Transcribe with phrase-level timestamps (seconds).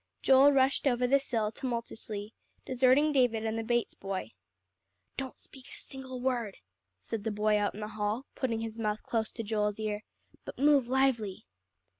[0.23, 2.33] Joel rushed over the sill tumultuously,
[2.65, 4.31] deserting David and the Bates boy.
[5.15, 6.57] "Don't speak a single word,"
[7.01, 10.01] said the boy out in the hall, putting his mouth close to Joel's ear,
[10.43, 11.45] "but move lively."